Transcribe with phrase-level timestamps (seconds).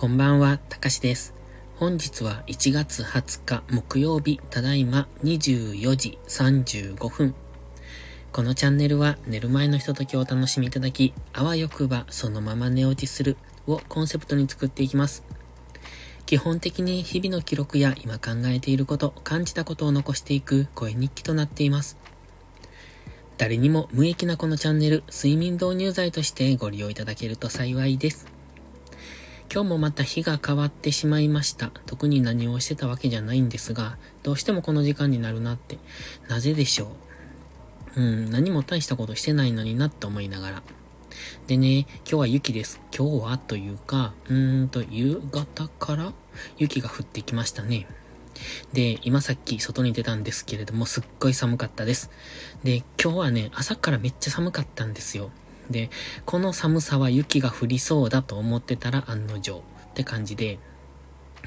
[0.00, 1.34] こんばんは、たかしです。
[1.74, 7.34] 本日は1月20日木曜日、ただいま24時35分。
[8.30, 13.36] このチャンネルは寝る前のひとときをお楽しみいただき、あわよくばそのまま寝落ちする
[13.66, 15.24] をコンセプトに作っていきます。
[16.26, 21.98] 基本的に日々の記録や今考えていること、感じたことを残していく声日記となっています。
[23.36, 28.37] 誰にも無益なこのチャンネル、睡眠導入剤としてご利用いただけると幸いです。
[29.50, 31.70] 今日もまた日が変わってしまいました。
[31.86, 35.78] 特に何をしてたわけじゃないんですが、どうしてもこの時間になるなって、
[36.28, 36.92] なぜでしょ
[37.96, 38.00] う？
[38.00, 40.62] うん、何も大したことしてないのになって思いながら。
[41.46, 42.78] でね、今日は雪です。
[42.94, 46.12] 今日はというか、うーんと、夕方から
[46.58, 47.86] 雪が降ってきましたね。
[48.74, 52.10] で、今さっき外に出たんですけれども、すっごい寒かったです。
[52.64, 55.30] で、今日はね、朝からめっちゃ寒かったんですよ。
[55.70, 55.90] で、
[56.24, 60.58] この寒さは雪が降りそうだと思ってたら案の定って感じで、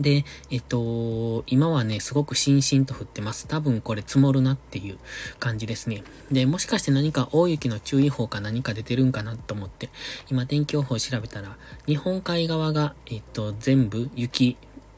[0.00, 3.46] で、えっと、今はね、すごくしんしんと降ってます。
[3.48, 4.98] 多分これ積もるなっていう
[5.38, 6.02] 感じですね。
[6.30, 9.88] で、もしかして何か大雪の注意報か何か出てるんかなと思って、
[10.28, 14.56] 今天気予報調べたら、日本海側が、えっと、全部雪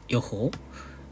[0.09, 0.51] 予報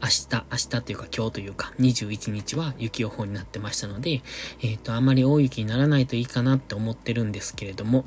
[0.00, 4.22] 明日、明日というか今日というか21日は雪予報になってましたので、
[4.62, 8.04] えっ、ー、と、あまり大雪にならないといいかなって思ってるんですけれども、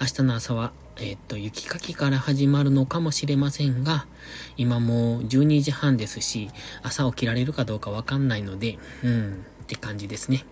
[0.00, 4.06] 明日の朝は、えっ、ー、と、雪かきから始まるのかもしれませんが、
[4.56, 6.50] 今もう12時半ですし、
[6.82, 10.44] 朝起きられるかどうかわかんないので、うん、って感じですね。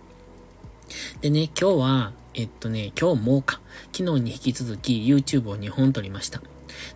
[1.21, 3.61] でね、今日は、えっとね、今日もか、
[3.93, 6.41] 昨日に引き続き YouTube を2本撮りました。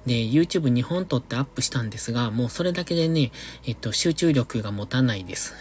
[0.05, 3.31] で、YouTube2 本撮ってアップしたんですが、もうそれだけでね、
[3.65, 5.53] えっと、集中力が持たないです。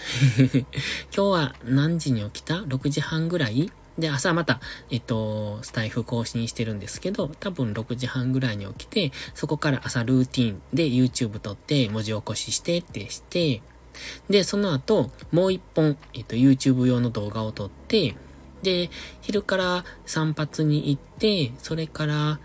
[1.14, 3.70] 今日は何時に起きた ?6 時半ぐらい？
[3.98, 13.62] で、朝また、えっと、スタイフ更新してるんですけど、多分6時半ぐらいに起きて、そこから朝ルーティンで YouTube 撮って文字起こししてってして、
[14.30, 18.14] で、その後、もう一本、えっと、YouTube 用の動画を撮って、
[18.62, 18.90] で、
[19.20, 22.40] 昼から散髪に行って、それから、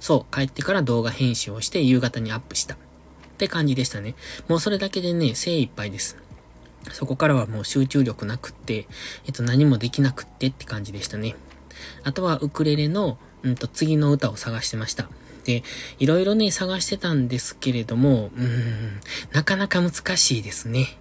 [0.00, 2.74] そう、帰ってから動画編集をして夕方にアップした。
[2.74, 2.78] っ
[3.38, 4.14] て感じでしたね。
[4.48, 6.16] もうそれだけでね、精一杯です。
[6.92, 8.86] そこからはもう集中力なくって、
[9.26, 11.36] えっと何もできなくってって感じでしたね。
[12.04, 15.08] あとはウクレレの、うんと次の歌を探してました。
[15.44, 15.62] で、
[15.98, 19.00] いろいろね、探してたんですけれども、うーん、
[19.32, 20.98] なかなか難しいですね。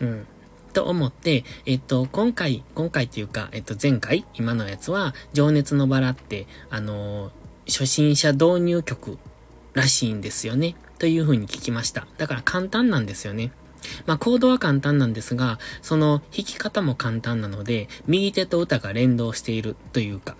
[0.00, 0.26] うん。
[0.72, 7.32] と思って、えっと、今回、今回っていうか、えっと、前回、今のやつは、情熱のバラって、あの
[7.68, 9.18] 初心者導入曲
[9.74, 10.74] らしいんですよね。
[10.98, 12.06] という風に聞きました。
[12.18, 13.52] だから簡単なんですよね。
[14.06, 20.36] まあ、コードは簡単なんですが、その弾き方も簡単なので、右手と歌が連動しているというか、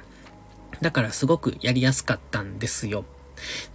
[0.81, 3.05] だからすごくやりやすかったんですよ。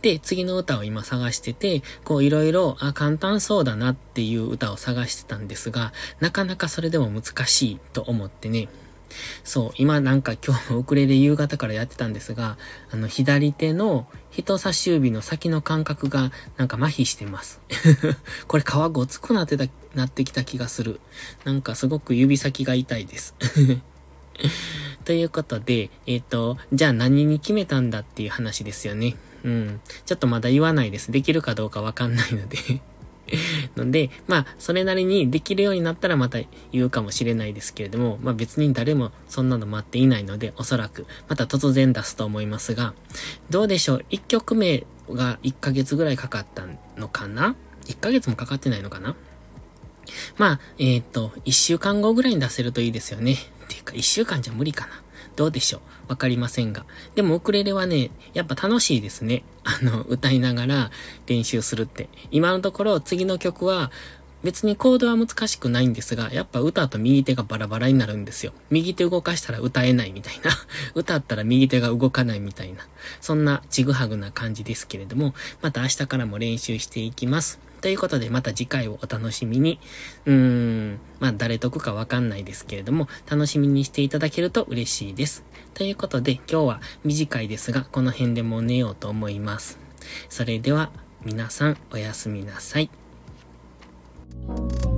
[0.01, 8.67] で、次の歌を今探してて、こういろいろ、あ、簡単そうだなっていう歌を探してたんですが、なかなかそれでも難しいと思ってね、
[9.43, 12.57] そう、今なんか今日も遅れで夕方からやってたんですが、
[12.91, 17.61] あの、左手の人差し指の先の感覚がなんか麻痺してます。
[18.47, 19.65] これ皮ごつくなってた、
[19.95, 20.99] なってきた気がする。
[21.43, 23.35] なんかすごく指先が痛いです。
[25.05, 29.15] ということで、えっ、ー、と、じゃあ何に決めたんだっていう話ですよね。
[29.43, 29.81] うん。
[30.05, 31.11] ちょっとまだ言わないです。
[31.11, 32.57] できるかどうかわかんないので
[33.75, 36.39] ので、まあ、それなりにできるようになったらまた
[36.71, 42.93] 言うかもしれないですけれども、まあ別に誰もそんなの待っていないので、おそらく、また突然出すと思いますが、
[43.49, 46.65] どうでしょう ?1 曲目が1ヶ月ぐらいかかった
[46.97, 47.55] のかな
[47.85, 49.15] ?1 ヶ月もかかってないのかな？
[50.37, 53.33] まあ、えっ、ー、と、1週間後ぐらいに出せるといいですよね。
[53.33, 55.02] っていうか、1週間じゃ無理かな。
[55.35, 56.11] どうでしょう？
[56.11, 56.85] わかりませんが。
[57.15, 59.43] でもウクレレはね、やっぱ楽しいですね。
[59.63, 60.91] あの、歌いながら
[61.27, 62.09] 練習するって。
[62.31, 63.91] 今のところ次の曲は、
[64.43, 68.51] 別にコードは難しくないんですが、やっぱ歌と右手がバラバラになるんですよ。
[68.69, 70.51] 右手動かしたら歌えないみたいな。
[70.95, 72.85] 歌ったら右手が動かないみたいな。
[73.21, 77.59] そんなちぐはぐな感じですけれども、また明日からも練習していきます。
[77.79, 79.79] ということで、また次回をお楽しみに。
[80.25, 85.43] うーん、まあ、誰得かわかんないですけれども、楽しみにしていただけると嬉しいです。
[85.73, 89.79] ということで、今日は短いですが、この辺でもう寝ようと思います。
[90.29, 90.91] それでは、
[91.25, 92.89] 皆さんおやすみなさい。
[94.45, 94.92] Thank you.